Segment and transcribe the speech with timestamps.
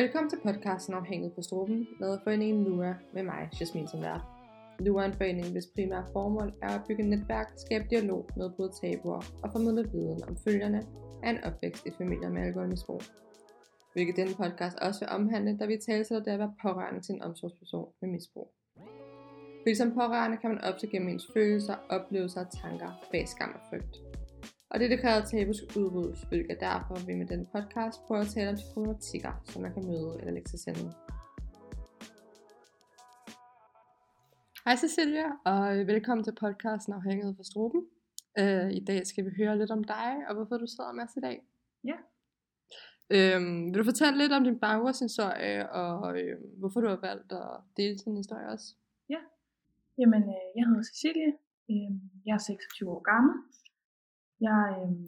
[0.00, 4.20] Velkommen til podcasten Afhængig på Struben, lavet af foreningen LUA med mig, Jasmin som vært.
[4.78, 9.22] LUA er en forening, hvis primære formål er at bygge netværk, skabe dialog, nedbryde tabuer
[9.42, 10.86] og formidle viden om følgerne
[11.22, 13.02] af en opvækst i familier med alkoholmisbrug.
[13.92, 17.14] Hvilket denne podcast også vil omhandle, da vi taler til det at være pårørende til
[17.14, 18.52] en omsorgsperson med misbrug.
[19.62, 23.60] Fordi som pårørende kan man ofte gennem ens følelser, oplevelser og tanker bag skam og
[23.70, 24.09] frygt.
[24.72, 28.28] Og det, der kræver tabu skal udryddes, hvilket derfor vi med denne podcast prøver at
[28.34, 30.92] tale om de problematikker, som man kan møde eller lægge til sende.
[34.64, 35.62] Hej Cecilia, og
[35.92, 37.82] velkommen til podcasten Afhængighed for Struben.
[38.40, 41.16] Uh, I dag skal vi høre lidt om dig, og hvorfor du sidder med os
[41.16, 41.36] i dag.
[41.90, 41.98] Ja.
[43.14, 47.54] Øhm, vil du fortælle lidt om din baggrundshistorie, og øh, hvorfor du har valgt at
[47.76, 48.66] dele din historie også?
[50.00, 51.32] Jamen, øh, jeg hedder Cecilie.
[51.70, 51.92] Øh,
[52.26, 53.34] jeg er 26 år gammel.
[54.48, 55.06] Jeg øh,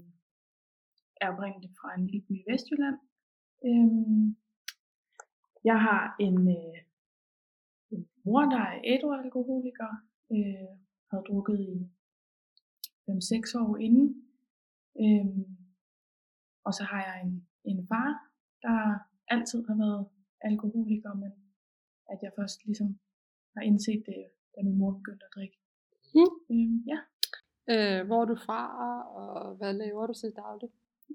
[1.21, 2.99] er oprindeligt fra en lille by i Vestjylland.
[3.69, 3.91] Øh,
[5.65, 6.79] jeg har en, øh,
[7.93, 9.91] en mor, der er ædru-alkoholiker.
[10.35, 10.73] Øh,
[11.11, 11.75] havde drukket i
[13.07, 14.09] 5-6 år inden.
[15.03, 15.27] Øh,
[16.67, 18.11] og så har jeg en, en far,
[18.65, 18.79] der
[19.35, 20.03] altid har været
[20.51, 21.33] alkoholiker, men
[22.13, 22.89] at jeg først ligesom
[23.55, 24.23] har indset det,
[24.55, 25.57] da min mor begyndte at drikke.
[26.15, 26.33] Mm.
[26.53, 26.99] Øhm, ja.
[27.73, 28.61] Øh, hvor er du fra,
[29.63, 30.71] hvad laver du til daglig?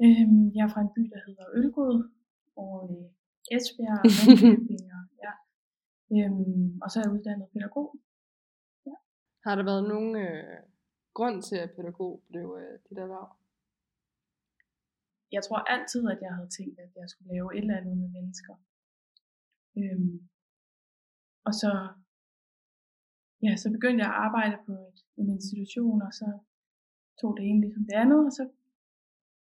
[0.05, 1.97] Øhm, jeg er fra en by, der hedder Ølgod,
[2.63, 2.99] og i
[3.55, 5.33] Esbjerg og Ringkøbing, og, ja.
[6.15, 7.89] Øhm, og så er jeg uddannet pædagog.
[9.45, 10.57] Har der været nogen øh,
[11.17, 13.29] grund til, at pædagog blev øh, dit erhverv?
[15.35, 18.09] Jeg tror altid, at jeg havde tænkt, at jeg skulle lave et eller andet med
[18.17, 18.55] mennesker.
[19.79, 20.29] Øhm,
[21.47, 21.71] og så,
[23.45, 26.27] ja, så begyndte jeg at arbejde på et, en institution, og så
[27.21, 28.43] tog det ene ligesom det andet, og så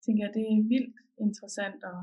[0.04, 0.96] tænkte jeg, at det er vildt
[1.26, 1.98] interessant, og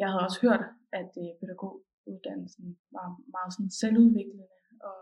[0.00, 0.64] jeg havde også hørt,
[1.00, 4.46] at øh, pædagoguddannelsen var meget sådan selvudviklende,
[4.88, 4.96] og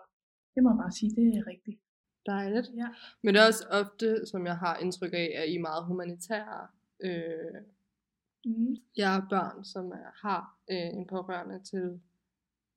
[0.54, 1.80] det må jeg bare sige, det er rigtigt.
[2.26, 2.68] Dejligt.
[2.80, 2.88] Ja.
[3.22, 6.68] Men det er også ofte, som jeg har indtryk af, at I er meget humanitære.
[7.06, 7.60] Øh,
[8.44, 8.76] Mm.
[8.96, 12.00] jeg er børn, som er, har øh, en pårørende til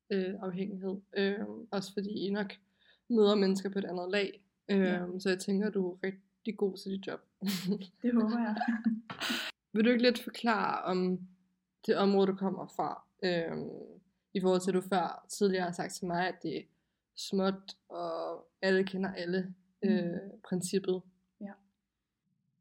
[0.09, 0.95] øh, afhængighed.
[1.17, 1.39] Øh,
[1.72, 2.51] også fordi I nok
[3.09, 4.44] møder mennesker på et andet lag.
[4.72, 5.19] Øh, Ja.
[5.19, 7.21] Så jeg tænker, du er rigtig god til dit job.
[8.01, 8.55] Det håber jeg.
[9.73, 11.19] Vil du ikke lidt forklare om
[11.85, 12.89] det område, du kommer fra?
[13.23, 13.57] Øh,
[14.33, 16.61] I forhold til, at du før tidligere har sagt til mig, at det er
[17.15, 21.01] småt, og alle kender alle øh, princippet.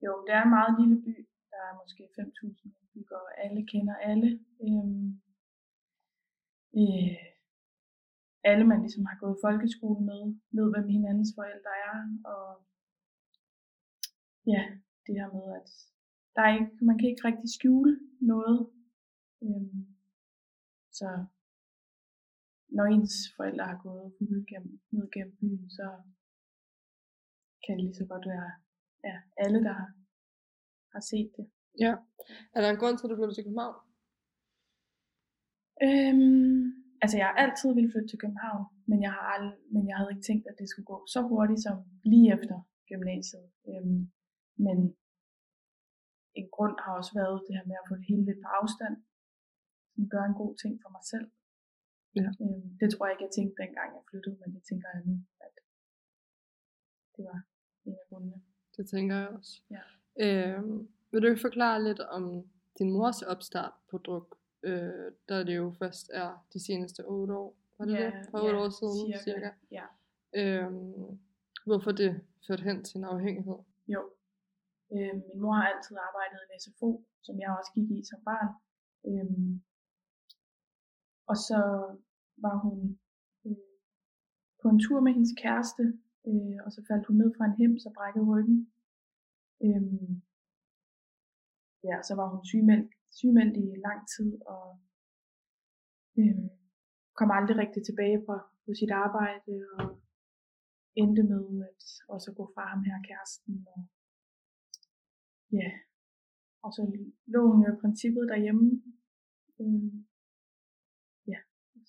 [0.04, 1.14] Jo, det er en meget lille by.
[1.52, 4.28] Der er måske 5.000 indbyggere, og alle kender alle.
[4.64, 5.06] Øhm,
[6.80, 7.16] øh,
[8.50, 10.22] alle, man ligesom har gået folkeskole med,
[10.56, 11.96] ved, hvem hinandens forældre er.
[12.32, 12.46] Og
[14.46, 14.62] ja,
[15.06, 15.68] det her med, at
[16.34, 18.58] der er ikke, man kan ikke rigtig skjule noget.
[19.42, 19.86] Øhm,
[20.98, 21.08] så
[22.76, 25.86] når ens forældre har gået fulde gennem, ned gennem byen, så
[27.64, 28.50] kan det lige så godt være
[29.08, 29.90] ja, alle, der har,
[30.92, 31.46] har set det.
[31.84, 31.92] Ja.
[32.54, 33.78] Er der en grund til, at du flyttede til København?
[35.86, 36.62] Øhm,
[37.02, 40.12] altså jeg har altid ville flytte til København, men jeg, har ald- men jeg havde
[40.12, 41.76] ikke tænkt, at det skulle gå så hurtigt som
[42.12, 42.56] lige efter
[42.90, 43.46] gymnasiet.
[43.70, 44.02] Øhm,
[44.56, 44.76] men
[46.34, 48.96] en grund har også været det her med at få det hele lidt på afstand.
[49.94, 51.28] Som gør en god ting for mig selv.
[52.18, 52.28] Ja.
[52.42, 55.14] Øhm, det tror jeg ikke, jeg tænkte dengang jeg flyttede, men det tænker jeg nu,
[55.46, 55.54] at
[57.16, 57.38] det var
[57.84, 58.38] en af grundene.
[58.76, 59.52] Det tænker jeg også.
[59.76, 59.82] Ja.
[60.24, 64.38] Øhm, vil du ikke forklare lidt om din mors opstart på druk?
[64.62, 67.56] Øh, da det jo først er de seneste 8 år.
[67.78, 68.28] Var det Ja, det?
[68.30, 69.22] For 8 ja, år siden cirka.
[69.24, 69.50] cirka.
[69.70, 69.86] Ja.
[70.40, 71.20] Øhm,
[71.66, 73.54] hvorfor det førte hen til en afhængighed?
[73.88, 74.10] Jo.
[74.94, 76.90] Øh, min mor har altid arbejdet i en SFO,
[77.26, 78.50] som jeg også gik i som barn.
[79.08, 79.52] Øh,
[81.30, 81.60] og så
[82.44, 82.78] var hun
[83.46, 83.72] øh,
[84.60, 85.84] på en tur med hendes kæreste,
[86.28, 88.58] øh, og så faldt hun ned fra en hems og brækkede ryggen.
[89.66, 90.10] Øh,
[91.88, 94.66] ja, så var hun sygemeldt, sygemeldt i lang tid, og
[96.18, 96.44] øh,
[97.18, 98.34] kom aldrig rigtig tilbage på,
[98.64, 99.86] på sit arbejde, og
[101.02, 101.82] endte med at
[102.14, 103.66] også gå fra ham her kæresten.
[103.72, 103.80] Og,
[105.52, 105.70] ja,
[106.64, 106.82] og så
[107.26, 108.82] lå hun jo i princippet derhjemme.
[109.60, 110.06] Øhm,
[111.26, 111.38] ja,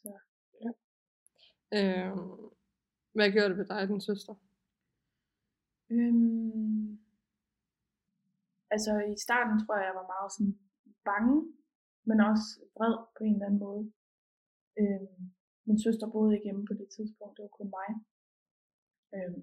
[0.02, 0.10] så
[1.78, 2.34] Øhm,
[3.16, 4.36] hvad gjorde det ved dig og din søster?
[5.96, 7.00] Øhm,
[8.76, 10.56] altså i starten tror jeg, jeg var meget sådan
[11.10, 11.38] bange,
[12.08, 13.84] men også vred på en eller anden måde.
[14.82, 15.20] Øhm,
[15.68, 17.90] min søster boede ikke hjemme på det tidspunkt, det var kun mig.
[19.16, 19.42] Øhm,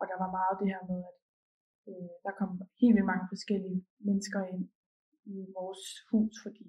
[0.00, 1.18] og der var meget det her med, at
[1.88, 2.50] øh, der kom
[2.80, 4.62] helt vildt mange forskellige mennesker ind
[5.34, 6.66] i vores hus, fordi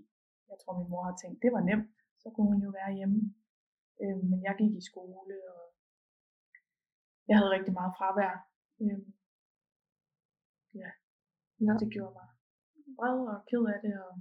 [0.50, 1.92] jeg tror min mor har tænkt, det var nemt,
[2.22, 3.20] så kunne hun jo være hjemme.
[4.02, 5.64] Øh, men jeg gik i skole, og
[7.30, 8.34] jeg havde rigtig meget fravær.
[8.84, 9.02] Øh,
[10.82, 10.90] ja.
[11.66, 12.30] ja, det gjorde mig
[12.98, 14.14] vred og ked af det, og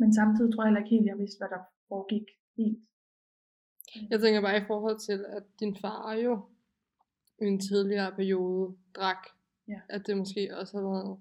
[0.00, 2.26] men samtidig tror jeg heller ikke helt, jeg vidste, hvad der foregik
[2.58, 2.80] helt.
[4.10, 6.32] Jeg tænker bare i forhold til, at din far jo
[7.42, 9.22] i en tidligere periode drak,
[9.72, 9.80] ja.
[9.94, 11.12] at det måske også har været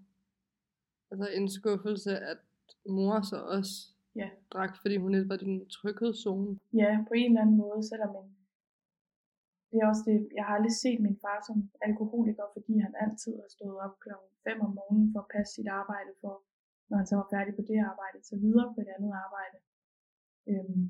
[1.12, 2.40] altså en skuffelse, at
[2.98, 3.74] mor så også
[4.22, 4.30] ja.
[4.54, 6.60] drak, fordi hun ikke var din tryghedszone.
[6.82, 8.28] Ja, på en eller anden måde, selvom man,
[9.70, 11.58] det er også det, jeg har aldrig set min far som
[11.90, 15.70] alkoholiker, fordi han altid har stået op klokken 5 om morgenen for at passe sit
[15.82, 16.34] arbejde, for
[16.90, 19.58] når han så var færdig på det arbejde, så videre på et andet arbejde.
[20.52, 20.86] Øhm,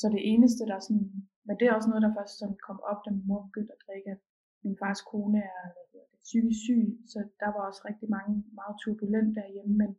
[0.00, 1.08] så det eneste, der sådan,
[1.46, 3.84] men det er også noget, der først sådan kom op, da min mor begyndte at
[3.86, 4.22] drikke, at
[4.66, 8.34] min fars kone er hvad hedder det, psykisk syg, så der var også rigtig mange
[8.60, 9.90] meget turbulent derhjemme, men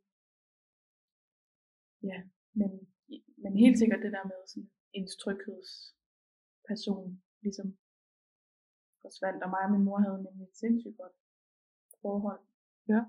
[2.10, 2.18] ja,
[2.60, 2.72] men,
[3.44, 7.08] men helt sikkert det der med sådan ens tryghedsperson
[7.44, 7.68] ligesom
[9.02, 11.16] forsvandt, og mig og min mor havde nemlig et sindssygt godt
[12.02, 12.42] forhold.
[12.94, 13.02] Ja.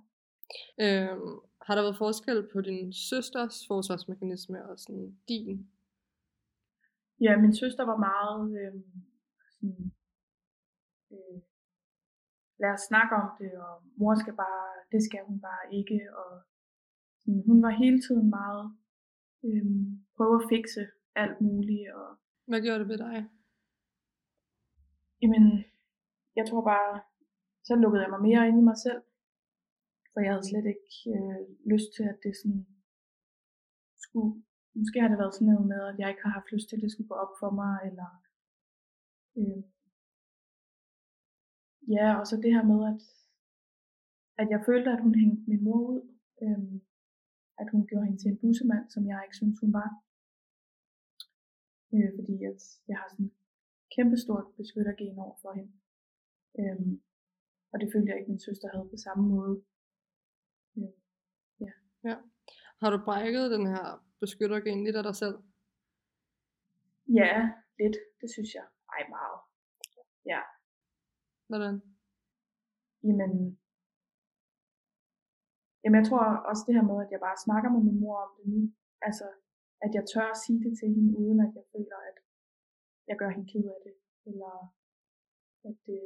[0.84, 1.34] Øhm,
[1.66, 5.70] har der været forskel på din søsters forsvarsmekanisme og sådan din?
[7.20, 8.74] Ja, min søster var meget øh,
[9.54, 9.92] sådan,
[12.62, 16.30] lad os snakke om det, og mor skal bare, det skal hun bare ikke, og
[17.20, 18.64] sådan, hun var hele tiden meget
[19.46, 19.66] øh,
[20.16, 20.82] prøve at fikse
[21.22, 21.88] alt muligt.
[21.98, 22.08] Og,
[22.50, 23.16] Hvad gjorde det ved dig?
[25.22, 25.44] Jamen,
[26.38, 26.92] jeg tror bare,
[27.66, 29.02] så lukkede jeg mig mere ind i mig selv,
[30.12, 31.40] for jeg havde slet ikke øh,
[31.72, 32.66] lyst til, at det sådan
[34.04, 34.32] skulle,
[34.80, 36.82] måske har det været sådan noget med, at jeg ikke har haft lyst til, at
[36.84, 38.10] det skulle gå op for mig, eller
[39.38, 39.62] øh,
[41.96, 43.00] ja, og så det her med, at,
[44.40, 46.02] at jeg følte, at hun hængte min mor ud,
[46.44, 46.80] øh,
[47.62, 49.90] at hun gjorde hende til en bussemand, som jeg ikke synes, hun var.
[51.94, 53.30] Øh, fordi at jeg har sådan
[53.94, 55.72] kæmpestort beskyttergen over for hende.
[56.60, 56.80] Øh,
[57.72, 59.54] og det følte jeg ikke, min søster havde på samme måde.
[60.78, 60.94] Øh,
[61.64, 61.72] ja.
[62.08, 62.16] ja.
[62.80, 63.84] Har du brækket den her
[64.20, 65.36] beskyttergen lidt af dig selv?
[67.20, 67.32] Ja,
[67.80, 67.96] lidt.
[68.20, 68.66] Det synes jeg.
[68.94, 69.38] Ej, meget.
[70.32, 70.40] Ja.
[71.50, 71.74] Hvordan?
[73.06, 73.32] Jamen,
[75.82, 78.30] jamen jeg tror også det her med, at jeg bare snakker med min mor om
[78.38, 78.60] det nu.
[79.08, 79.26] Altså,
[79.84, 82.18] at jeg tør at sige det til hende, uden at jeg føler, at
[83.08, 83.94] jeg gør hende ked af det.
[84.28, 84.52] Eller
[85.68, 86.02] at det,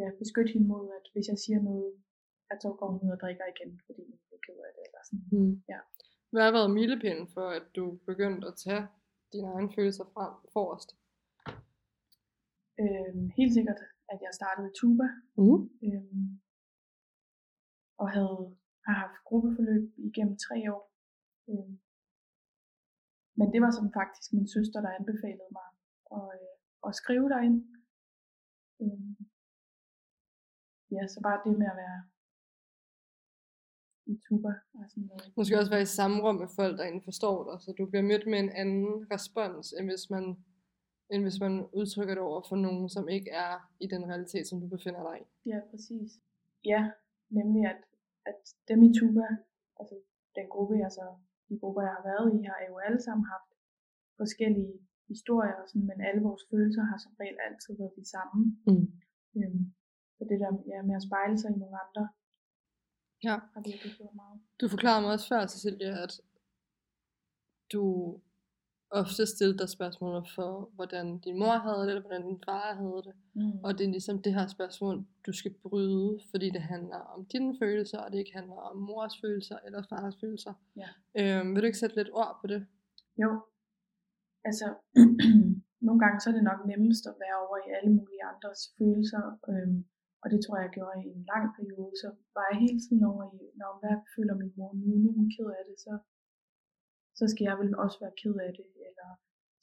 [0.00, 1.90] ja, beskytte hende mod, at hvis jeg siger noget,
[2.50, 4.82] at så går hun ud og drikker igen, fordi hun bliver ked af det.
[4.88, 5.26] Eller sådan.
[5.32, 5.54] Mm.
[5.72, 5.80] Ja.
[6.32, 8.84] Hvad har været milepælen for, at du begyndte at tage
[9.32, 10.90] dine egne følelser frem forrest?
[12.82, 13.80] Øhm, helt sikkert,
[14.12, 15.06] at jeg startede tuba.
[15.36, 15.60] Mm.
[15.86, 16.28] Øhm,
[18.02, 18.56] og havde
[18.86, 20.84] har haft gruppeforløb igennem tre år.
[21.50, 21.74] Øhm,
[23.38, 25.68] men det var som faktisk min søster, der anbefalede mig
[26.18, 26.54] at, øh,
[26.86, 27.58] at skrive derind.
[28.82, 29.16] Øhm,
[30.94, 32.00] ja, så bare det med at være
[34.12, 34.52] i tuba.
[34.78, 35.32] Og sådan noget.
[35.36, 38.08] Måske også være i samme rum med folk, der egentlig forstår dig, så du bliver
[38.10, 40.24] mødt med en anden respons, end hvis man,
[41.12, 44.60] end hvis man udtrykker det over for nogen, som ikke er i den realitet, som
[44.60, 45.24] du befinder dig i.
[45.50, 46.10] Ja, præcis.
[46.64, 46.90] Ja,
[47.38, 47.80] nemlig at,
[48.30, 49.26] at dem i tuba,
[49.80, 49.94] altså
[50.38, 51.04] den gruppe, jeg så,
[51.48, 53.50] de grupper, jeg har været i, har jo alle sammen haft
[54.16, 54.74] forskellige
[55.08, 58.38] historier, og sådan, men alle vores følelser har som regel altid været de samme.
[58.66, 58.86] Mm.
[59.38, 59.62] Øhm,
[60.16, 62.04] så det der ja, med at spejle sig i nogle andre,
[63.28, 63.36] Ja.
[63.54, 64.38] har virkelig gjort meget.
[64.60, 66.12] Du forklarede mig også før, Cecilia, at
[67.72, 67.82] du
[69.00, 73.00] ofte stillede dig spørgsmål for, hvordan din mor havde det, eller hvordan din far havde
[73.06, 73.14] det.
[73.34, 73.64] Mm.
[73.64, 74.96] Og det er ligesom det her spørgsmål,
[75.26, 79.14] du skal bryde, fordi det handler om dine følelser, og det ikke handler om mors
[79.22, 80.54] følelser eller fars følelser.
[80.82, 80.88] Ja.
[81.20, 82.60] Øhm, vil du ikke sætte lidt ord på det?
[83.22, 83.30] Jo,
[84.48, 84.66] altså
[85.86, 89.24] nogle gange så er det nok nemmest at være over i alle mulige andres følelser,
[89.50, 89.78] øhm,
[90.22, 93.02] og det tror jeg, jeg gjorde i en lang periode, så var jeg hele tiden
[93.12, 95.92] over i, når hvad føler min mor nu, nu er hun ked af det, så,
[97.18, 98.66] så skal jeg vel også være ked af det,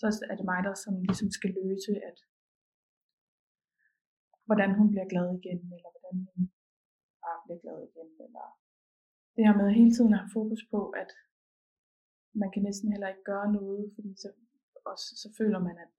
[0.01, 2.17] så er det mig, der sådan ligesom skal løse, at
[4.47, 6.41] hvordan hun bliver glad igen, eller hvordan hun
[7.23, 8.45] bare bliver glad igen, eller
[9.35, 11.11] det her med hele tiden at have fokus på, at
[12.41, 14.29] man kan næsten heller ikke gøre noget, fordi så,
[14.91, 15.93] også, så føler man, at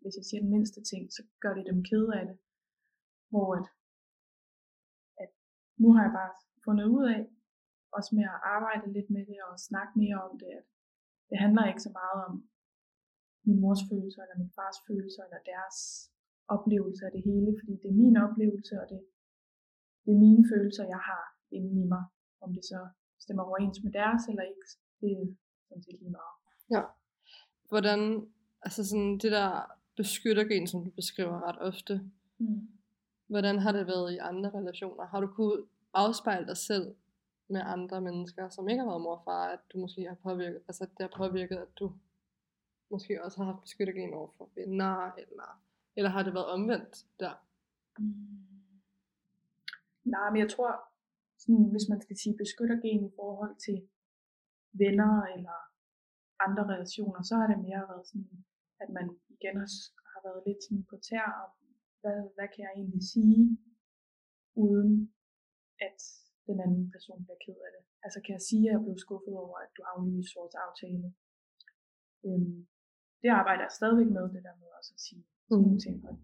[0.00, 2.38] hvis jeg siger den mindste ting, så gør det dem kede af det.
[3.30, 3.66] Hvor at,
[5.22, 5.30] at
[5.82, 6.32] nu har jeg bare
[6.66, 7.20] fundet ud af,
[7.96, 10.66] også med at arbejde lidt med det og snakke mere om det, at
[11.28, 12.34] det handler ikke så meget om
[13.48, 15.78] min mors følelser, eller min fars følelser, eller deres
[16.56, 19.00] oplevelse af det hele, fordi det er min oplevelse, og det,
[20.04, 21.24] det er mine følelser, jeg har
[21.56, 22.04] inde i mig,
[22.44, 22.80] om det så
[23.24, 24.66] stemmer overens med deres eller ikke,
[25.00, 25.26] det er
[25.68, 26.34] sådan set lige meget.
[26.74, 26.82] Ja.
[27.70, 28.00] Hvordan,
[28.66, 29.50] altså sådan det der
[29.96, 31.94] beskyttergen, som du beskriver ret ofte,
[32.40, 32.68] Mm.
[33.26, 35.04] hvordan har det været i andre relationer?
[35.06, 35.62] Har du kunne
[35.94, 36.94] afspejle dig selv
[37.48, 40.60] med andre mennesker, som ikke har været mor og far, at du måske har påvirket,
[40.68, 41.92] altså at det har påvirket, at du
[42.90, 45.48] måske også har haft beskyttergen over for venner, eller,
[45.96, 47.34] eller har det været omvendt der?
[47.98, 48.48] Mm.
[50.04, 50.72] Nej, men jeg tror,
[51.42, 53.78] sådan, hvis man skal sige beskyttergen i forhold til
[54.82, 55.58] venner eller
[56.46, 58.44] andre relationer, så har det mere været sådan,
[58.82, 59.70] at man igen har,
[60.12, 61.50] har været lidt sådan på tær om,
[62.00, 63.40] hvad, hvad kan jeg egentlig sige,
[64.64, 64.92] uden
[65.86, 65.98] at
[66.46, 67.84] den anden person bliver ked af det.
[68.04, 71.08] Altså kan jeg sige, at jeg blev skuffet over, at du aflyste vores aftale.
[72.26, 72.58] Øhm,
[73.22, 75.96] det arbejder jeg stadigvæk med, det der med også at sige sådan nogle ting.
[76.08, 76.14] Og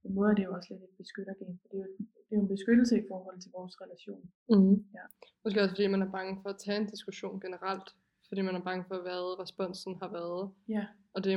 [0.00, 1.92] på en måde er det jo også lidt et beskyttergen, for det er jo,
[2.26, 4.22] det er jo en beskyttelse i forhold til vores relation.
[4.52, 4.74] Mm.
[4.98, 5.04] Ja.
[5.44, 7.88] Måske også fordi man er bange for at tage en diskussion generelt,
[8.28, 10.42] fordi man er bange for, hvad responsen har været.
[10.76, 10.84] Ja,
[11.14, 11.34] Og det,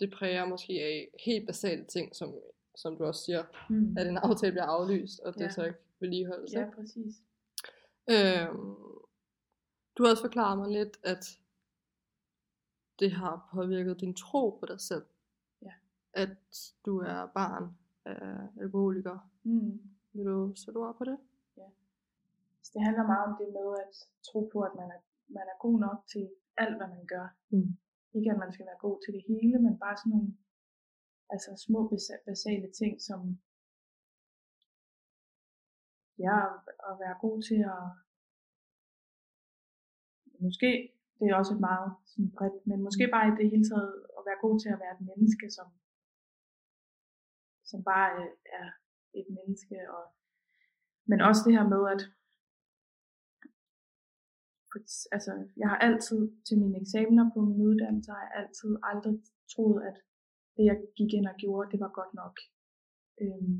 [0.00, 2.28] det præger måske af helt basale ting, som,
[2.82, 3.96] som du også siger, mm.
[3.98, 5.48] at en aftale bliver aflyst, og det Ja.
[5.56, 6.52] så ikke vedligeholdes.
[6.52, 7.14] ja præcis.
[8.10, 8.74] Øhm,
[9.94, 11.24] du har også forklaret mig lidt, at
[12.98, 15.04] det har påvirket din tro på dig selv.
[15.62, 15.72] Ja.
[16.12, 19.30] At du er barn af alkoholiker.
[19.42, 19.80] Mm.
[20.12, 21.18] Vil du sætte ord på det?
[22.64, 23.94] Så det handler meget om det med at
[24.28, 27.26] tro på, at man er, man er god nok til alt, hvad man gør.
[27.50, 27.76] Mm.
[28.14, 30.36] Ikke at man skal være god til det hele, men bare sådan nogle
[31.30, 33.20] altså små basa- basale ting, som
[36.18, 36.38] ja,
[36.88, 37.84] at være god til at
[40.44, 43.94] måske, det er også et meget sådan bredt, men måske bare i det hele taget
[44.18, 45.68] at være god til at være et menneske, som,
[47.70, 48.68] som bare øh, er
[49.20, 50.04] et menneske, og,
[51.10, 52.02] men også det her med, at
[55.16, 59.14] altså, jeg har altid til mine eksamener på min uddannelse, har jeg altid aldrig
[59.52, 59.96] troet, at
[60.56, 62.36] det jeg gik ind og gjorde, det var godt nok.
[63.22, 63.56] Øhm,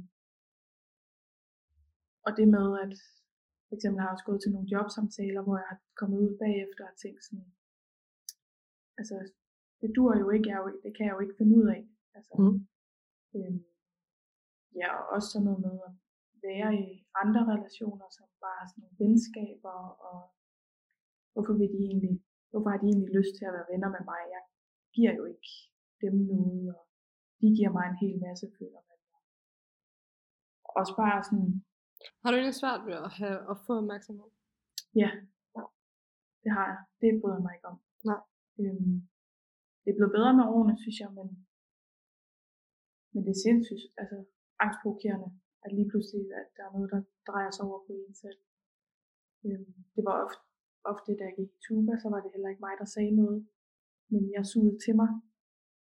[2.27, 2.95] og det med, at
[3.75, 6.83] for eksempel har jeg også gået til nogle jobsamtaler, hvor jeg har kommet ud bagefter
[6.91, 7.49] og tænkt sådan,
[8.99, 9.17] altså,
[9.81, 11.83] det dur jo ikke, jeg jo, det kan jeg jo ikke finde ud af.
[12.17, 12.57] Altså, Mm.
[13.37, 13.61] øhm,
[14.81, 15.93] ja, og også sådan noget med at
[16.49, 16.87] være i
[17.23, 19.77] andre relationer, som bare sådan nogle venskaber,
[20.09, 20.19] og
[21.33, 22.15] hvorfor vil de egentlig,
[22.51, 24.23] hvorfor har de egentlig lyst til at være venner med mig?
[24.35, 24.43] Jeg
[24.97, 25.51] giver jo ikke
[26.05, 26.83] dem noget, og
[27.41, 28.99] de giver mig en hel masse, føler man.
[30.81, 31.53] Også bare sådan,
[32.23, 34.31] Har du egentlig svært ved at, have, at få opmærksomhed?
[35.03, 35.11] ja,
[36.43, 36.81] det har jeg.
[37.01, 37.79] Det bryder mig ikke om.
[38.11, 38.21] Nej.
[38.61, 38.97] Øhm,
[39.83, 41.29] det er blevet bedre med årene, synes jeg, men,
[43.13, 44.17] men det er sindssygt, altså
[44.65, 45.29] angstprovokerende,
[45.65, 48.39] at lige pludselig, at der er noget, der drejer sig over på en selv.
[49.47, 50.43] Øhm, det var ofte,
[50.93, 53.41] ofte, da jeg gik i tuba, så var det heller ikke mig, der sagde noget,
[54.13, 55.11] men jeg sugede til mig,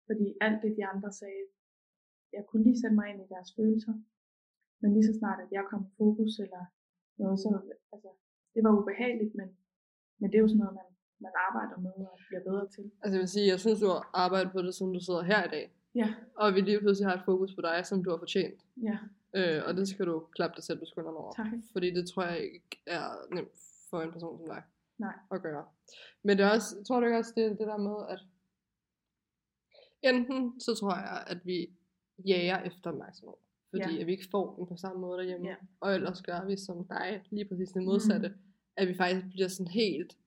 [0.07, 1.43] fordi alt det, de andre sagde,
[2.35, 3.93] jeg kunne lige sætte mig ind i deres følelser,
[4.81, 6.61] men lige så snart, at jeg kom i fokus eller
[7.21, 7.47] noget, så
[7.93, 8.09] altså,
[8.53, 9.47] det var ubehageligt, men,
[10.19, 10.87] men det er jo sådan noget, man,
[11.25, 12.85] man arbejder med og bliver bedre til.
[13.03, 15.41] Altså jeg vil sige, jeg synes, du har arbejdet på det, siden du sidder her
[15.45, 15.65] i dag.
[15.95, 16.07] Ja,
[16.41, 18.59] Og vi lige pludselig har et fokus på dig, som du har fortjent.
[18.89, 18.97] ja,
[19.35, 21.33] Øh, og det skal du klappe dig selv på skulderen over.
[21.33, 21.47] tak.
[21.71, 23.57] Fordi det tror jeg ikke er nemt
[23.89, 24.63] for en person som dig
[24.97, 25.13] Nej.
[25.31, 25.65] at gøre.
[26.23, 28.19] Men det er også, tror du ikke også, det er det der med, at
[30.01, 31.69] enten så tror jeg, at vi
[32.27, 33.35] jager efter opmærksomhed.
[33.71, 33.99] Fordi Ja.
[34.01, 35.47] at vi ikke får den på samme måde derhjemme.
[35.47, 35.55] Ja.
[35.79, 38.27] Og ellers gør vi som dig, lige præcis det modsatte.
[38.29, 38.35] Mm.
[38.77, 40.17] At vi faktisk bliver sådan helt,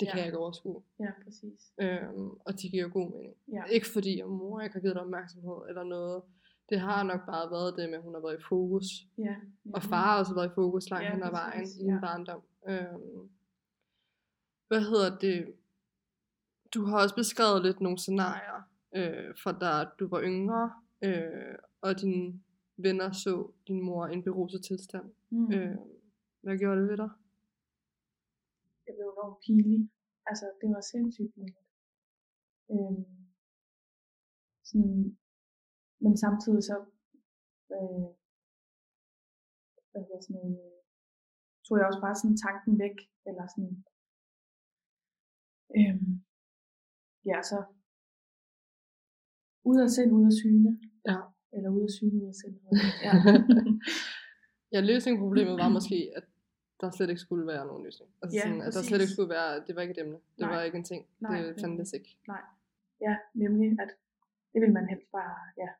[0.00, 0.16] det kan Ja.
[0.16, 0.82] jeg ikke overskue.
[1.00, 1.72] Ja, præcis.
[1.80, 3.34] Øhm, og det giver jo god mening.
[3.52, 3.64] Ja.
[3.64, 6.22] Ikke fordi, at mor ikke har givet dig opmærksomhed eller noget.
[6.68, 8.84] Det har nok bare været det med, at hun har været i fokus.
[9.18, 9.34] Ja.
[9.74, 11.98] Og far har også været i fokus langt Ja, hen ad vejen i ja.
[12.00, 12.42] barndom.
[12.68, 13.30] Øhm,
[14.68, 15.54] hvad hedder det?
[16.74, 18.62] Du har også beskrevet lidt nogle scenarier
[18.96, 20.72] øh, fra da du var yngre,
[21.06, 21.54] øh,
[21.86, 22.42] og dine
[22.76, 25.06] venner så din mor i en beruset tilstand.
[25.30, 25.52] Mm.
[25.54, 25.76] Øh,
[26.42, 27.10] hvad gjorde det ved dig?
[28.86, 29.80] Jeg blev enormt pinlig.
[30.30, 31.68] Altså, det var sindssygt pinligt.
[32.72, 33.04] Øhm,
[34.68, 35.18] sådan,
[36.02, 36.76] men samtidig så,
[37.76, 38.08] øh,
[39.90, 40.80] hvad hedder sådan noget, øh,
[41.64, 42.96] tog jeg også bare sådan tanken væk,
[43.28, 43.74] eller sådan,
[45.78, 46.12] øhm,
[47.30, 47.58] ja, så,
[49.70, 50.72] ud af sind, ud af syne.
[51.08, 51.18] Ja.
[51.52, 52.56] Eller ud af ud af sind.
[53.06, 53.12] Ja.
[54.72, 56.24] Ja, løsningen på problemet var måske, at
[56.80, 58.10] der slet ikke skulle være nogen løsning.
[58.22, 60.18] Altså Ja, sådan, at der slet ikke skulle være, det var ikke et emne.
[60.36, 60.50] Det Nej.
[60.54, 61.02] var ikke en ting.
[61.20, 62.10] Nej, det fandtes ikke.
[63.06, 63.90] ja, nemlig, at
[64.52, 65.70] det vil man helst bare, ja.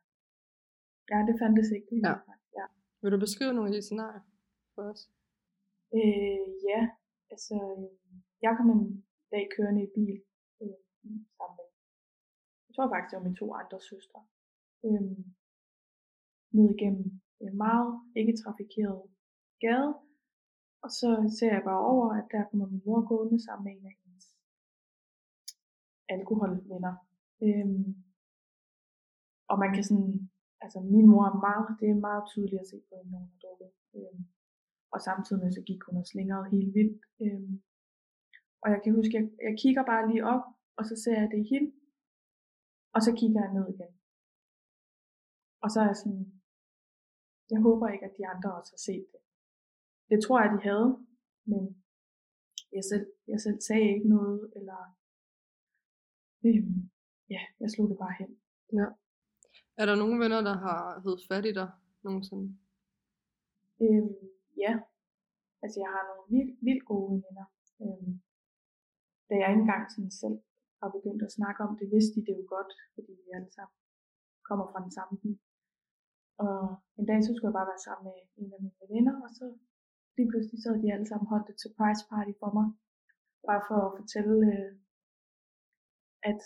[1.11, 1.87] Ja, det fandtes ikke.
[1.91, 2.15] Det Ja.
[2.59, 2.65] ja.
[3.01, 4.23] Vil du beskrive nogle af de scenarier
[4.75, 5.01] for os?
[5.97, 6.81] Øh, ja,
[7.33, 7.89] altså, øh,
[8.41, 10.17] jeg kom en dag kørende i bil
[10.61, 10.75] øh,
[11.37, 11.67] sammen med,
[12.67, 14.19] jeg tror faktisk, det var mine to andre søstre,
[14.87, 15.17] øh,
[16.55, 19.01] ned igennem en meget ikke trafikeret
[19.63, 19.93] gade,
[20.83, 21.09] og så
[21.39, 24.25] ser jeg bare over, at der kommer min mor gående sammen med en af hendes
[26.15, 26.95] alkoholvenner.
[27.45, 27.89] Øhm,
[29.51, 30.13] og man kan sådan,
[30.63, 33.39] altså min mor er meget, det er meget tydeligt at se på, at nogen har
[33.43, 33.71] drukket.
[33.95, 34.21] Øhm,
[34.93, 37.01] og samtidig med, så gik hun og slingrede helt vildt.
[37.23, 37.53] Øhm,
[38.63, 40.43] og jeg kan huske, jeg, jeg kigger bare lige op,
[40.77, 41.71] og så ser jeg, det i hende.
[42.95, 43.91] Og så kigger jeg ned igen.
[45.63, 46.25] Og så er jeg sådan,
[47.53, 49.21] jeg håber ikke, at de andre også har set det.
[50.11, 50.89] Det tror jeg, de havde,
[51.51, 51.63] men
[52.77, 54.81] jeg selv, jeg selv sagde ikke noget, eller
[56.45, 56.77] øhm,
[57.33, 58.31] ja, jeg slog det bare hen.
[58.79, 58.87] Ja.
[59.81, 61.69] Er der nogen venner, der har hed fat i dig
[62.05, 62.47] nogensinde?
[63.83, 64.15] Øhm,
[64.63, 64.73] ja,
[65.63, 67.47] altså jeg har nogle vildt, vildt gode veninder.
[67.83, 68.13] Øhm,
[69.27, 70.37] da jeg ikke engang sådan selv
[70.81, 73.77] har begyndt at snakke om det, vidste de det jo godt, fordi vi alle sammen
[74.47, 75.31] kommer fra den samme by.
[76.41, 76.55] Og
[76.99, 79.45] en dag så skulle jeg bare være sammen med en af mine veninder, og så
[80.15, 82.67] lige pludselig så havde de alle sammen holdt et surprise party for mig.
[83.49, 84.71] Bare for at fortælle, øh,
[86.31, 86.41] at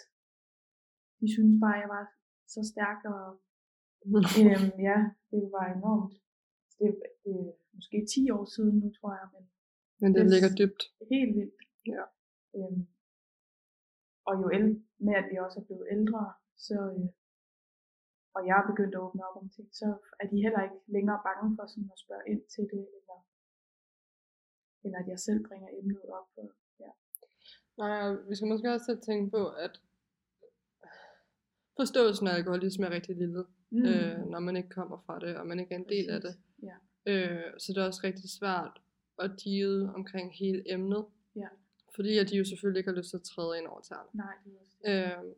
[1.19, 2.05] de synes bare, at jeg var
[2.53, 3.23] så stærk, og
[4.41, 4.97] øhm, ja,
[5.31, 6.13] det var enormt.
[6.79, 6.97] Det er
[7.29, 9.43] øh, måske 10 år siden nu, tror jeg, men
[10.01, 10.81] Men det Det- ligger dybt.
[11.13, 11.59] helt vildt.
[11.93, 12.03] Ja.
[12.57, 12.81] Øhm,
[14.27, 16.21] og jo el- med, at vi også er blevet ældre,
[16.67, 17.05] så, øh,
[18.36, 19.88] og jeg er begyndt at åbne op om ting, så
[20.20, 23.20] er de heller ikke længere bange for sådan at spørge ind til det, eller,
[24.84, 26.30] eller at jeg selv bringer emnet op.
[26.42, 26.50] Og,
[26.80, 26.92] ja.
[27.77, 29.82] Nej, vi skal måske også tænke på, at
[31.80, 33.86] forståelsen af alkoholisme er rigtig lille, mm.
[33.86, 36.34] øh, når man ikke kommer fra det, og man ikke er en del af det.
[36.36, 36.63] Præcis.
[36.69, 36.76] Ja.
[37.12, 38.82] Øh, så det er også rigtig svært
[39.19, 41.06] at deal omkring hele emnet.
[41.36, 41.48] Ja.
[41.95, 44.10] Fordi at de jo selvfølgelig ikke har lyst til at træde ind over tæerne.
[44.13, 44.89] Nej, det er også det.
[44.91, 45.36] Øh,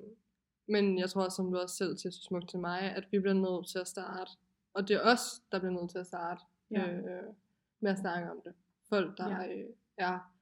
[0.70, 3.20] men jeg tror også, som du også selv siger så smukt til mig, at vi
[3.20, 4.32] bliver nødt til at starte.
[4.74, 6.92] Og det er os, der bliver nødt til at starte Ja.
[6.92, 7.34] øh,
[7.80, 8.54] med at snakke om det.
[8.90, 9.48] Folk, der Ja.
[9.58, 10.34] øh, er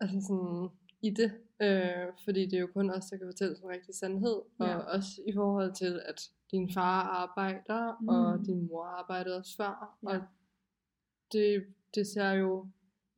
[0.00, 0.68] altså sådan,
[1.02, 1.32] i det.
[1.62, 4.42] Øh, fordi det er jo kun os, der kan fortælle den rigtige sandhed.
[4.58, 4.76] Og Ja.
[4.78, 8.08] også i forhold til, at din far arbejder, Mm.
[8.08, 9.98] og din mor arbejdede også før.
[10.02, 10.08] Ja.
[10.08, 10.24] Og
[11.32, 12.66] det, det ser jo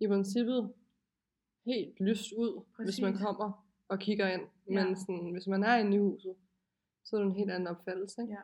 [0.00, 0.72] i princippet
[1.66, 2.94] helt lyst ud, Præcis.
[2.96, 4.44] hvis man kommer og kigger ind.
[4.46, 4.72] Ja.
[4.76, 6.34] Men sådan, hvis man er inde i huset,
[7.04, 8.16] så er det en helt anden opfattelse.
[8.22, 8.34] Ikke?
[8.38, 8.42] Ja.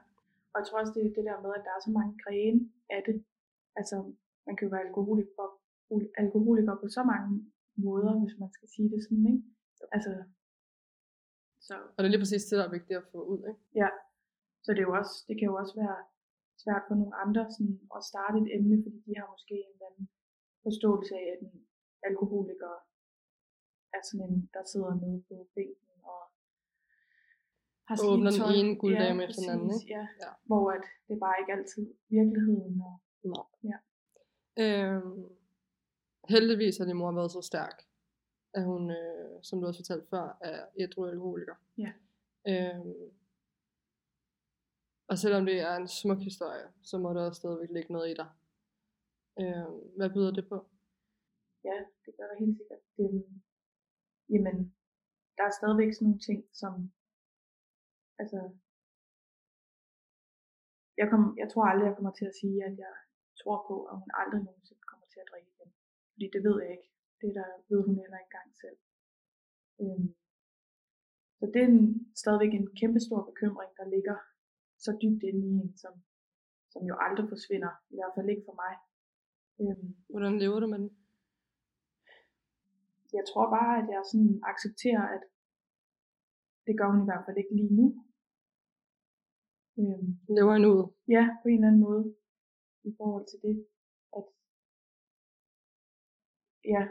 [0.52, 2.60] Og jeg tror også, det er det der med, at der er så mange grene
[2.96, 3.16] af det.
[3.78, 3.96] Altså,
[4.46, 5.46] man kan jo være alkoholiker,
[6.24, 7.30] alkoholiker på så mange
[7.86, 9.42] måder, hvis man skal sige det sådan, ikke?
[9.96, 10.12] Altså,
[11.66, 13.40] så, Og det er lige præcis det, der er vigtigt at få ud.
[13.50, 13.60] Ikke?
[13.80, 13.88] ja.
[14.64, 15.98] Så det, er jo også, det kan jo også være
[16.62, 19.88] svært for nogle andre sådan, at starte et emne, fordi de har måske en eller
[19.90, 20.06] anden
[20.66, 21.54] forståelse af, at en
[22.08, 22.72] alkoholiker
[23.94, 26.22] er sådan en, der sidder nede på bænken og
[27.88, 29.92] har slidt Åbner den ene gulddame efter den anden, ikke?
[29.96, 30.04] Ja.
[30.24, 30.30] Ja.
[30.48, 32.82] Hvor at det bare ikke altid virkeligheden.
[32.88, 33.00] Og,
[34.58, 35.24] Øhm,
[36.28, 37.82] heldigvis har din mor været så stærk,
[38.54, 41.54] at hun, øh, som du også fortalte før, er ædru alkoholiker.
[41.78, 41.92] Ja.
[42.48, 42.94] Øhm,
[45.08, 48.14] og selvom det er en smuk historie, så må der også stadigvæk ligge noget i
[48.14, 48.28] dig.
[49.40, 50.66] Øhm, hvad byder det på?
[51.64, 51.76] ja,
[52.06, 52.78] det gør der helt sikkert.
[52.96, 53.24] Det,
[54.32, 54.56] jamen,
[55.36, 56.72] der er stadigvæk sådan nogle ting, som,
[58.22, 58.40] altså,
[61.00, 62.94] jeg, kom, jeg tror aldrig, jeg kommer til at sige, at jeg
[63.40, 65.70] tror på, at hun aldrig nogensinde kommer til at drikke igen.
[66.12, 66.88] Fordi det ved jeg ikke.
[67.20, 68.78] Det der ved hun heller ikke engang selv.
[69.82, 70.08] Øhm,
[71.38, 71.82] så det er en,
[72.22, 74.16] stadigvæk en kæmpe stor bekymring, der ligger
[74.84, 75.94] så dybt inde i en, som,
[76.72, 77.72] som jo aldrig forsvinder.
[77.92, 78.74] I hvert fald ikke for mig.
[79.60, 80.90] Øhm, Hvordan lever du med den?
[83.16, 85.22] Jeg tror bare, at jeg sådan accepterer, at
[86.66, 87.86] det gør hun i hvert fald ikke lige nu.
[89.80, 90.80] Øhm, Lever en ud?
[91.16, 92.04] ja, på en eller anden måde
[92.90, 93.56] i forhold til det,
[94.18, 94.24] at
[96.72, 96.82] ja,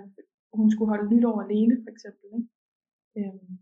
[0.60, 2.27] hun skulle holde nytår alene, for eksempel.
[2.38, 2.49] Ikke?
[3.19, 3.53] Øhm,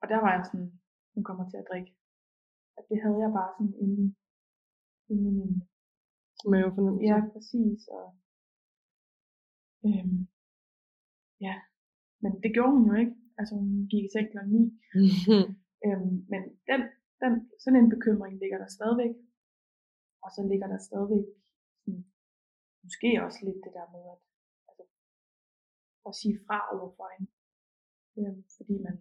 [0.00, 0.70] og der var jeg sådan,
[1.14, 1.92] hun kommer til at drikke.
[2.78, 4.04] At det havde jeg bare sådan inde
[5.12, 5.54] inde i min
[6.50, 7.06] Mavefornemmelse?
[7.10, 7.80] Ja, præcis.
[7.98, 8.06] Og,
[9.86, 10.20] øhm,
[11.46, 11.54] ja,
[12.22, 13.14] men det gjorde hun jo ikke.
[13.38, 14.38] Altså hun gik i seng kl.
[14.46, 14.80] 9.
[15.86, 16.80] Øhm, men den,
[17.22, 19.14] den, sådan en bekymring ligger der stadigvæk.
[20.24, 21.26] Og så ligger der stadigvæk
[21.82, 22.04] sådan,
[22.84, 24.18] måske også lidt det der med at,
[24.68, 24.84] altså,
[26.08, 27.30] at sige fra over for hende.
[28.18, 28.96] Øhm, fordi man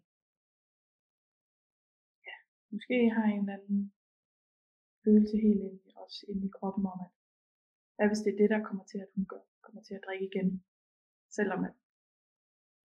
[2.27, 2.35] ja,
[2.73, 3.81] måske har en eller anden
[5.03, 7.11] følelse helt inde, i- også inde i kroppen om, at
[7.95, 10.25] hvad hvis det er det, der kommer til, at hun gør, kommer til at drikke
[10.31, 10.49] igen.
[11.37, 11.73] Selvom at,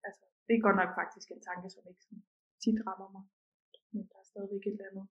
[0.08, 2.24] altså, det er godt nok faktisk en tanke, som ikke sådan
[2.63, 3.24] tit rammer mig.
[3.94, 5.08] Men der er stadigvæk et eller andet.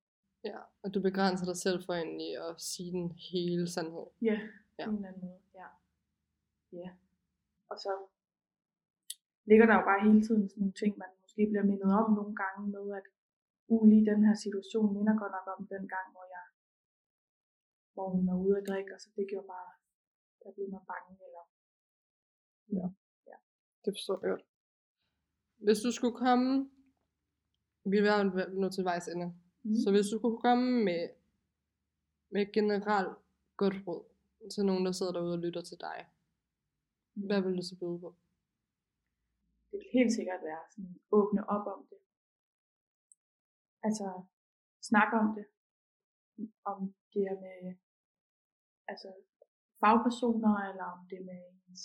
[0.51, 4.07] Ja, og du begrænser dig selv for egentlig at sige den hele sandhed.
[4.31, 4.39] Ja,
[4.79, 4.85] Ja.
[4.85, 4.85] ja.
[4.89, 5.41] en eller anden måde.
[5.61, 5.69] Ja.
[6.83, 6.91] ja.
[7.71, 7.93] Og så
[9.51, 12.35] ligger der jo bare hele tiden sådan nogle ting, man måske bliver mindet om nogle
[12.43, 13.07] gange med, at
[13.73, 16.45] uh, lige den her situation minder godt nok om den gang, hvor jeg
[17.95, 19.71] hvor hun var ude at drikke, og så det gjorde bare,
[20.43, 21.45] der blev man bange, eller
[23.85, 24.45] Det forstår jeg godt.
[25.65, 26.71] Hvis du skulle komme,
[27.85, 29.75] vi er nået til vejs ende, mm.
[29.75, 31.09] så hvis du kunne komme med,
[32.31, 33.19] med generelt
[33.57, 34.05] godt råd
[34.55, 36.07] til nogen, der sidder derude og lytter til dig,
[37.15, 38.15] hvad vil du så byde på?
[39.73, 42.01] det vil helt sikkert være sådan, åbne op om det.
[43.87, 44.07] Altså,
[44.91, 45.47] snakke om det.
[46.71, 46.79] Om
[47.13, 47.61] det er med
[48.91, 49.09] altså,
[49.81, 51.85] fagpersoner, eller om det er med ens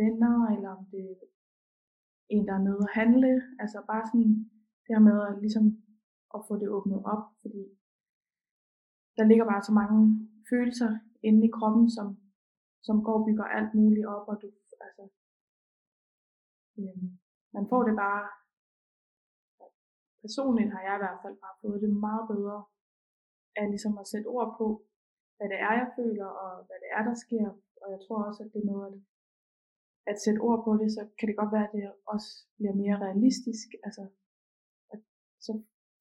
[0.00, 1.16] venner, eller om det er
[2.34, 3.32] en, der er nede og handle.
[3.62, 4.32] Altså bare sådan
[4.82, 5.64] det her med at, ligesom,
[6.34, 7.62] at få det åbnet op, fordi
[9.16, 9.98] der ligger bare så mange
[10.50, 10.90] følelser
[11.28, 12.06] inde i kroppen, som,
[12.86, 14.48] som går og bygger alt muligt op, og du,
[14.86, 15.04] altså,
[16.78, 17.08] øhm,
[17.54, 18.22] man får det bare,
[20.24, 22.58] personligt har jeg i hvert fald bare fået det meget bedre,
[23.60, 24.66] af ligesom at sætte ord på,
[25.36, 27.46] hvad det er, jeg føler, og hvad det er, der sker.
[27.82, 28.96] Og jeg tror også, at det er noget, at,
[30.10, 32.96] at sætte ord på det, så kan det godt være, at det også bliver mere
[33.06, 33.68] realistisk.
[33.86, 34.02] Altså,
[34.92, 35.00] at,
[35.46, 35.52] så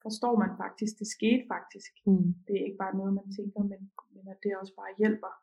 [0.05, 1.91] forstår man faktisk, det skete faktisk.
[2.07, 2.29] Mm.
[2.45, 3.81] Det er ikke bare noget, man tænker, men,
[4.15, 5.33] men at det også bare hjælper.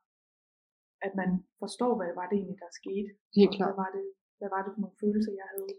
[1.07, 1.31] At man
[1.63, 3.11] forstår, hvad var det egentlig, der skete.
[3.39, 3.69] Helt og klart.
[3.69, 4.07] Hvad var, det,
[4.39, 5.75] hvad var det for nogle følelser, jeg havde.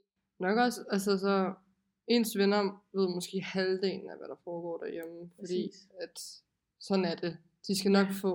[0.45, 1.35] Nok også, altså så,
[2.07, 2.61] ens venner
[2.97, 5.89] ved måske halvdelen af, hvad der foregår derhjemme, fordi Præcis.
[6.03, 6.15] at
[6.79, 7.37] sådan er det.
[7.67, 8.31] De skal nok få,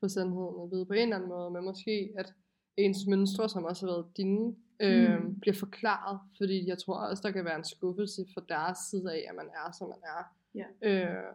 [0.00, 2.34] få sandheden at vide på en eller anden måde, men måske at
[2.76, 5.40] ens mønstre, som også har været dine, øh, Mm.
[5.40, 9.26] bliver forklaret, fordi jeg tror også, der kan være en skuffelse fra deres side af,
[9.28, 10.34] at man er, som man er.
[10.54, 10.66] Ja.
[10.82, 11.32] Øh,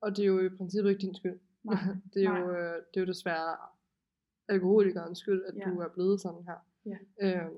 [0.00, 1.40] og det er jo i princippet ikke din skyld.
[1.64, 1.78] Nej,
[2.14, 2.56] det, er jo, nej.
[2.60, 3.56] øh, det er jo desværre
[4.48, 5.64] alkoholikernes skyld, at Ja.
[5.70, 6.56] du er blevet sådan her.
[6.86, 6.98] Ja.
[7.40, 7.56] Øhm,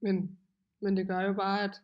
[0.00, 0.38] men,
[0.80, 1.82] men det gør jo bare, at,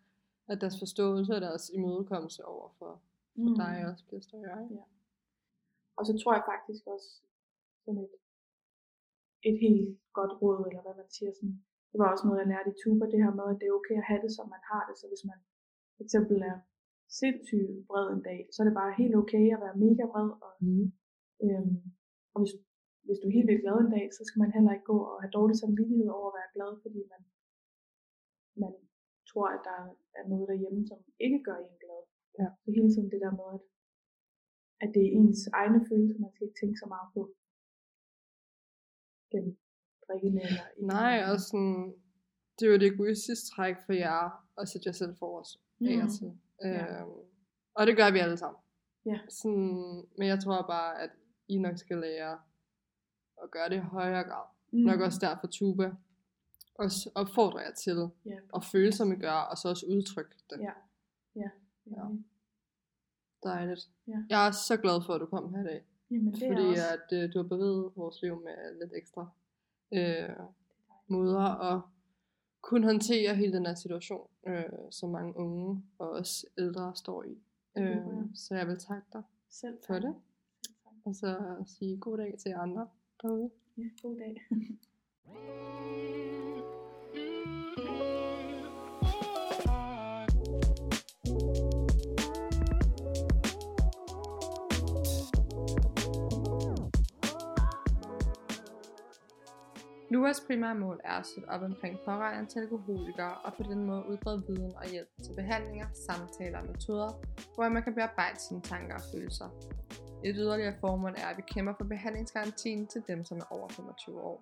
[0.48, 3.00] at deres forståelse og deres imødekommelse over for,
[3.34, 3.54] for Mm.
[3.54, 4.62] dig også bliver større.
[4.62, 4.82] Ikke?
[5.96, 7.20] Og så tror jeg faktisk også
[7.84, 8.08] sådan et,
[9.48, 11.56] et helt godt råd, eller hvad man siger, sådan,
[11.90, 13.96] det var også noget, jeg lærte i Tuba, det her med, at det er okay
[14.00, 14.94] at have det, som man har det.
[15.00, 15.38] Så hvis man
[15.96, 16.56] for eksempel er
[17.20, 20.28] sindssygt vred en dag, så er det bare helt okay at være mega vred.
[20.46, 20.86] Og, Mm.
[21.44, 21.76] øhm,
[22.34, 22.52] og hvis,
[23.06, 25.16] hvis du er helt vildt glad en dag, så skal man heller ikke gå og
[25.22, 27.22] have dårlig samvittighed over at være glad, fordi man,
[28.62, 28.72] man
[29.30, 29.78] tror, at der
[30.18, 32.02] er noget derhjemme, som ikke gør en glad.
[32.40, 32.46] Ja.
[32.62, 33.62] Så hele tiden det der med, at,
[34.84, 37.22] at det er ens egne følelser, man skal ikke tænke så meget på.
[39.40, 39.58] Den
[40.08, 40.86] drikkende eller ikke.
[40.86, 41.94] Nej, og sådan,
[42.58, 45.46] det er jo et egoistisk træk for jer at sætte jer selv af og
[45.80, 46.08] Mm.
[46.10, 46.38] til.
[46.64, 47.00] Ja.
[47.02, 47.10] Øhm,
[47.74, 48.60] og det gør vi alle sammen.
[49.06, 49.18] Ja.
[49.28, 51.10] Sådan, men jeg tror bare, at
[51.48, 52.38] I nok skal lære
[53.42, 54.46] at gøre det i højere grad.
[54.72, 54.78] Mm.
[54.78, 55.92] Nok også derfor Tuba
[56.74, 60.60] også opfordrer jer til Ja, at føle, som I gør, og så også udtrykke det.
[60.60, 60.72] Ja.
[61.36, 61.50] Ja.
[61.86, 61.96] Ja.
[61.96, 62.02] ja.
[63.42, 63.80] Dejligt.
[64.08, 64.18] Ja.
[64.28, 65.84] Jeg er så glad for, at du kom her i dag.
[66.10, 66.82] Jamen det fordi også.
[66.92, 69.28] at øh, du har beriget vores liv med lidt ekstra
[69.94, 70.36] øh,
[71.06, 71.80] måder at
[72.60, 77.38] kunne håndtere hele den her situation, øh, som mange unge og også ældre står i.
[77.78, 78.24] Øh, jeg.
[78.34, 80.02] så jeg vil takke dig Selv for tak.
[80.02, 80.14] det,
[80.62, 80.92] Selv tak.
[81.04, 82.88] og så sige god dag til andre
[83.22, 83.50] derude.
[83.76, 84.42] Ja, god dag.
[100.16, 104.02] Luas primære mål er at støtte op omkring pårørende til alkoholikere og på den måde
[104.08, 107.10] udbrede viden og hjælp til behandlinger, samtaler og metoder,
[107.54, 109.48] hvor man kan bearbejde sine tanker og følelser.
[110.24, 114.20] Et yderligere formål er, at vi kæmper for behandlingsgarantien til dem, som er over 25
[114.20, 114.38] år.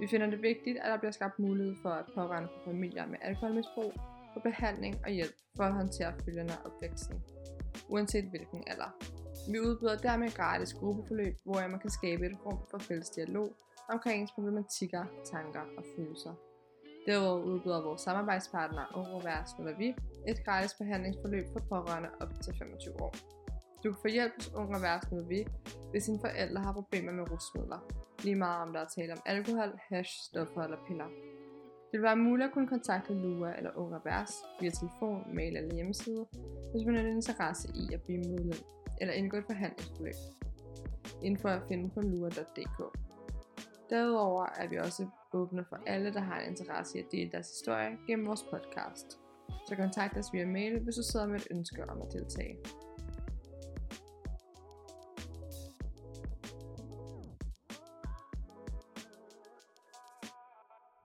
[0.00, 3.18] Vi finder det vigtigt, at der bliver skabt mulighed for, at pårørende for familier med
[3.22, 3.92] alkoholmisbrug
[4.32, 7.22] får behandling og hjælp for at håndtere følgerne af opvæksten,
[7.88, 8.90] uanset hvilken alder.
[9.52, 13.56] Vi udbyder dermed gratis gruppeforløb, hvor man kan skabe et rum for fælles dialog
[13.88, 16.34] omkring ens problematikker, tanker og følelser.
[17.06, 19.88] Derudover udbyder vores samarbejdspartner Euroværs med vi
[20.28, 23.14] et gratis behandlingsforløb for pårørende op til 25 år.
[23.84, 25.46] Du kan få hjælp hos Ung med vi,
[25.90, 27.80] hvis dine forældre har problemer med rusmidler.
[28.22, 31.08] Lige meget om der er tale om alkohol, hash, stoffer eller piller.
[31.90, 35.74] Det vil være muligt at kunne kontakte Lua eller Ung Erhvervs via telefon, mail eller
[35.74, 36.26] hjemmeside,
[36.72, 38.60] hvis man har en interesse i at blive medlem
[39.00, 40.14] eller indgå et forhandlingsforløb.
[41.22, 43.03] Info er at finde på lua.dk.
[43.90, 47.48] Derudover er vi også åbne for alle, der har en interesse i at dele deres
[47.48, 49.18] historie gennem vores podcast.
[49.68, 52.56] Så kontakt os via mail, hvis du sidder med et ønske om at deltage.